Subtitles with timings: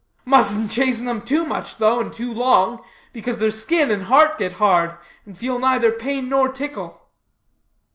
[0.25, 4.53] "Mustn't chasten them too much, though, and too long, because their skin and heart get
[4.53, 7.07] hard, and feel neither pain nor tickle."